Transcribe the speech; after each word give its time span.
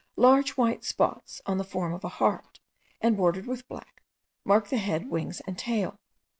Large 0.15 0.57
white 0.57 0.83
spots 0.83 1.41
of 1.45 1.59
the 1.59 1.63
form 1.63 1.93
of 1.93 2.03
a 2.03 2.09
heart, 2.09 2.59
and 3.01 3.15
bordered 3.15 3.45
with 3.45 3.67
black, 3.67 4.01
mark 4.43 4.69
the 4.69 4.77
head, 4.79 5.11
wings, 5.11 5.41
and 5.45 5.55
tail. 5.59 5.99